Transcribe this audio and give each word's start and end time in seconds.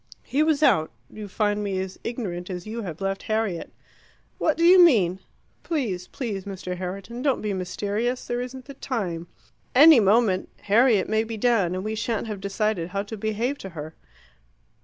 "He 0.23 0.41
was 0.41 0.63
out. 0.63 0.89
You 1.11 1.27
find 1.27 1.63
me 1.63 1.79
as 1.79 1.99
ignorant 2.03 2.49
as 2.49 2.65
you 2.65 2.81
have 2.81 3.01
left 3.01 3.21
Harriet." 3.21 3.71
"What 4.39 4.57
do 4.57 4.63
you 4.63 4.83
mean? 4.83 5.19
Please, 5.61 6.07
please 6.07 6.43
Mr. 6.43 6.75
Herriton, 6.77 7.21
don't 7.21 7.39
be 7.43 7.53
mysterious: 7.53 8.25
there 8.25 8.41
isn't 8.41 8.65
the 8.65 8.73
time. 8.73 9.27
Any 9.75 9.99
moment 9.99 10.49
Harriet 10.61 11.07
may 11.07 11.23
be 11.23 11.37
down, 11.37 11.75
and 11.75 11.83
we 11.83 11.93
shan't 11.93 12.25
have 12.25 12.41
decided 12.41 12.89
how 12.89 13.03
to 13.03 13.15
behave 13.15 13.59
to 13.59 13.69
her. 13.77 13.93